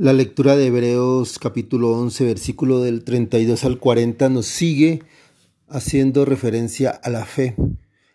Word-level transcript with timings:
La 0.00 0.12
lectura 0.12 0.54
de 0.54 0.66
Hebreos 0.66 1.40
capítulo 1.40 1.90
11, 1.98 2.24
versículo 2.24 2.80
del 2.80 3.02
32 3.02 3.64
al 3.64 3.80
40 3.80 4.28
nos 4.28 4.46
sigue 4.46 5.02
haciendo 5.66 6.24
referencia 6.24 6.90
a 6.90 7.10
la 7.10 7.24
fe, 7.24 7.56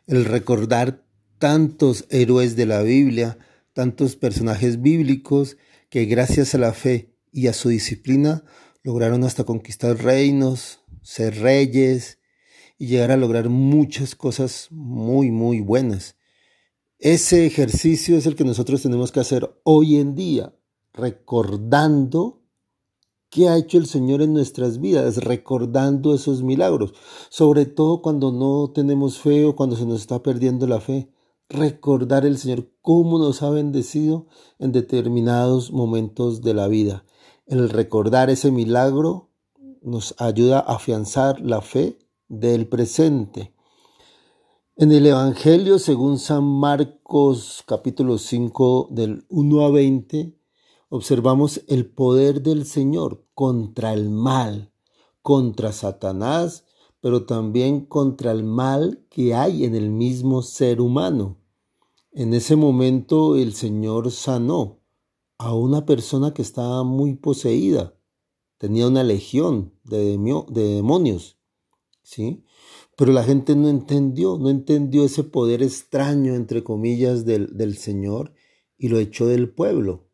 el 0.08 0.24
recordar 0.24 1.06
tantos 1.40 2.06
héroes 2.10 2.56
de 2.56 2.68
la 2.68 2.84
Biblia, 2.84 3.38
tantos 3.74 4.16
personajes 4.16 4.82
bíblicos 4.82 5.58
que 5.90 6.06
gracias 6.06 6.56
a 6.56 6.58
la 6.58 6.72
fe 6.72 7.18
y 7.34 7.48
a 7.48 7.54
su 7.54 7.68
disciplina 7.68 8.46
lograron 8.82 9.26
hasta 9.26 9.44
conquistar 9.44 10.02
reinos, 10.02 10.80
ser 11.02 11.42
reyes 11.42 12.18
y 12.78 12.88
llegar 12.88 13.12
a 13.12 13.18
lograr 13.18 13.50
muchas 13.50 14.16
cosas 14.16 14.70
muy, 14.72 15.32
muy 15.32 15.60
buenas. 15.60 16.16
Ese 16.98 17.46
ejercicio 17.46 18.16
es 18.16 18.26
el 18.26 18.38
que 18.38 18.46
nosotros 18.46 18.82
tenemos 18.82 19.12
que 19.12 19.20
hacer 19.20 19.54
hoy 19.66 19.98
en 19.98 20.16
día, 20.16 20.54
recordando 20.94 22.42
qué 23.30 23.50
ha 23.50 23.58
hecho 23.58 23.80
el 23.80 23.88
Señor 23.88 24.22
en 24.22 24.34
nuestras 24.34 24.80
vidas, 24.80 25.18
recordando 25.18 26.14
esos 26.14 26.44
milagros, 26.44 26.94
sobre 27.30 27.66
todo 27.66 28.02
cuando 28.02 28.32
no 28.32 28.72
tenemos 28.72 29.18
fe 29.18 29.46
o 29.46 29.56
cuando 29.56 29.76
se 29.76 29.86
nos 29.86 30.02
está 30.02 30.22
perdiendo 30.22 30.68
la 30.68 30.80
fe. 30.80 31.10
Recordar 31.50 32.26
el 32.26 32.38
Señor 32.38 32.70
cómo 32.82 33.20
nos 33.20 33.42
ha 33.42 33.50
bendecido 33.50 34.28
en 34.60 34.72
determinados 34.72 35.72
momentos 35.72 36.42
de 36.42 36.54
la 36.54 36.68
vida. 36.68 37.06
El 37.46 37.70
recordar 37.70 38.30
ese 38.30 38.52
milagro 38.52 39.30
nos 39.82 40.16
ayuda 40.20 40.60
a 40.60 40.76
afianzar 40.76 41.42
la 41.42 41.62
fe 41.62 41.98
del 42.30 42.68
presente. 42.68 43.54
En 44.76 44.92
el 44.92 45.06
Evangelio, 45.06 45.78
según 45.78 46.18
San 46.18 46.44
Marcos 46.44 47.64
capítulo 47.68 48.18
5 48.18 48.90
del 48.92 49.26
1 49.30 49.66
a 49.66 49.70
20, 49.70 50.43
observamos 50.96 51.64
el 51.70 51.88
poder 51.88 52.44
del 52.44 52.68
Señor 52.68 53.26
contra 53.34 53.96
el 53.96 54.12
mal, 54.12 54.72
contra 55.24 55.72
Satanás, 55.72 56.66
pero 57.02 57.26
también 57.26 57.88
contra 57.88 58.32
el 58.32 58.44
mal 58.44 59.04
que 59.10 59.34
hay 59.34 59.66
en 59.66 59.74
el 59.74 59.90
mismo 59.90 60.44
ser 60.44 60.80
humano. 60.82 61.40
En 62.12 62.36
ese 62.36 62.56
momento 62.56 63.36
el 63.36 63.56
Señor 63.56 64.12
sanó 64.12 64.82
a 65.40 65.56
una 65.56 65.84
persona 65.88 66.32
que 66.32 66.44
estaba 66.44 66.84
muy 66.84 67.16
poseída, 67.16 67.96
tenía 68.60 68.86
una 68.86 69.04
legión 69.04 69.74
de, 69.84 70.16
demonios, 70.54 71.40
¿sí? 72.04 72.44
Pero 72.96 73.14
la 73.14 73.24
gente 73.24 73.56
no 73.56 73.68
entendió, 73.68 74.38
no 74.38 74.52
entendió 74.52 75.06
ese 75.06 75.24
poder 75.24 75.64
extraño, 75.64 76.36
entre 76.36 76.64
comillas, 76.64 77.26
del, 77.26 77.58
del 77.58 77.78
Señor 77.78 78.36
y 78.78 78.90
lo 78.90 79.00
echó 79.00 79.26
del 79.26 79.50
pueblo. 79.50 80.13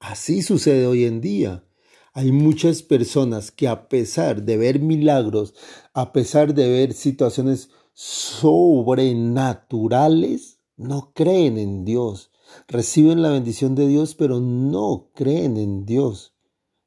Así 0.00 0.42
sucede 0.42 0.86
hoy 0.86 1.04
en 1.04 1.20
día. 1.20 1.64
Hay 2.12 2.30
muchas 2.32 2.82
personas 2.82 3.50
que 3.50 3.66
a 3.68 3.88
pesar 3.88 4.44
de 4.44 4.56
ver 4.56 4.80
milagros, 4.80 5.54
a 5.92 6.12
pesar 6.12 6.54
de 6.54 6.68
ver 6.68 6.92
situaciones 6.92 7.70
sobrenaturales, 7.94 10.60
no 10.76 11.12
creen 11.14 11.58
en 11.58 11.84
Dios. 11.84 12.30
Reciben 12.68 13.22
la 13.22 13.30
bendición 13.30 13.74
de 13.74 13.88
Dios, 13.88 14.14
pero 14.14 14.38
no 14.40 15.10
creen 15.14 15.56
en 15.56 15.84
Dios. 15.84 16.37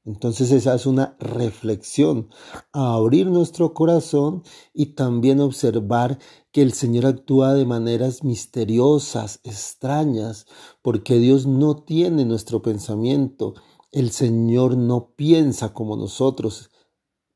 Entonces 0.03 0.51
esa 0.51 0.73
es 0.73 0.87
una 0.87 1.15
reflexión, 1.19 2.29
a 2.73 2.95
abrir 2.95 3.27
nuestro 3.27 3.75
corazón 3.75 4.41
y 4.73 4.87
también 4.87 5.39
observar 5.39 6.17
que 6.51 6.63
el 6.63 6.73
Señor 6.73 7.05
actúa 7.05 7.53
de 7.53 7.65
maneras 7.65 8.23
misteriosas, 8.23 9.39
extrañas, 9.43 10.47
porque 10.81 11.19
Dios 11.19 11.45
no 11.45 11.83
tiene 11.83 12.25
nuestro 12.25 12.63
pensamiento, 12.63 13.53
el 13.91 14.09
Señor 14.09 14.75
no 14.75 15.11
piensa 15.15 15.71
como 15.71 15.95
nosotros. 15.95 16.71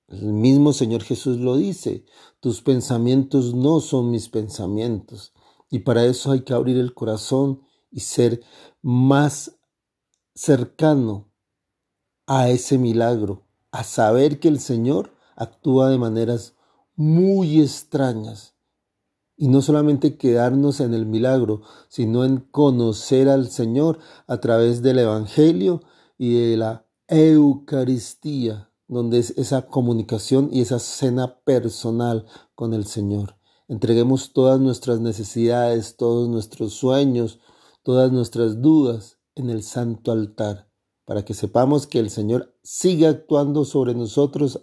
El 0.08 0.33
mismo 0.33 0.73
Señor 0.73 1.03
Jesús 1.03 1.38
lo 1.38 1.58
dice, 1.58 2.05
tus 2.39 2.61
pensamientos 2.61 3.54
no 3.54 3.80
son 3.80 4.09
mis 4.09 4.30
pensamientos. 4.30 5.33
Y 5.70 5.80
para 5.80 6.05
eso 6.05 6.31
hay 6.31 6.42
que 6.42 6.54
abrir 6.54 6.77
el 6.77 6.95
corazón 6.95 7.61
y 7.92 7.99
ser 7.99 8.42
más 8.81 9.59
cercano 10.33 11.35
a 12.27 12.49
ese 12.49 12.77
milagro, 12.77 13.43
a 13.71 13.83
saber 13.83 14.39
que 14.39 14.47
el 14.47 14.59
Señor 14.59 15.11
actúa 15.36 15.89
de 15.89 15.97
maneras 15.97 16.55
muy 16.95 17.61
extrañas. 17.61 18.55
Y 19.37 19.49
no 19.49 19.61
solamente 19.61 20.17
quedarnos 20.17 20.80
en 20.80 20.93
el 20.93 21.05
milagro, 21.05 21.61
sino 21.89 22.23
en 22.23 22.37
conocer 22.39 23.27
al 23.27 23.49
Señor 23.49 23.99
a 24.27 24.37
través 24.39 24.81
del 24.81 24.99
Evangelio 24.99 25.81
y 26.17 26.33
de 26.33 26.58
la 26.58 26.86
Eucaristía, 27.08 28.71
donde 28.87 29.19
es 29.19 29.31
esa 29.31 29.67
comunicación 29.67 30.49
y 30.52 30.61
esa 30.61 30.80
cena 30.80 31.39
personal 31.43 32.25
con 32.55 32.73
el 32.73 32.86
Señor. 32.86 33.36
Entreguemos 33.67 34.31
todas 34.31 34.59
nuestras 34.59 34.99
necesidades, 34.99 35.97
todos 35.97 36.30
nuestros 36.30 36.73
sueños, 36.73 37.39
todas 37.83 38.11
nuestras 38.11 38.61
dudas 38.61 39.17
en 39.36 39.49
el 39.49 39.63
santo 39.63 40.11
altar 40.11 40.69
para 41.05 41.23
que 41.23 41.33
sepamos 41.33 41.88
que 41.88 41.99
el 41.99 42.10
Señor 42.10 42.54
sigue 42.64 43.08
actuando 43.08 43.64
sobre 43.64 43.93
nosotros 43.93 44.61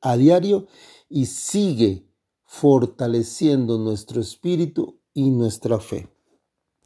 a 0.00 0.16
diario 0.16 0.66
y 1.08 1.26
sigue 1.26 2.06
fortaleciendo 2.44 3.78
nuestro 3.78 4.20
espíritu 4.20 4.98
y 5.14 5.30
nuestra 5.30 5.78
fe. 5.78 6.08